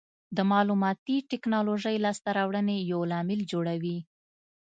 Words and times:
د 0.37 0.39
معلوماتي 0.51 1.17
ټکنالوژۍ 1.31 1.95
لاسته 2.05 2.29
راوړنې 2.37 2.77
یو 2.91 3.01
لامل 3.11 3.39
جوړوي. 3.51 3.97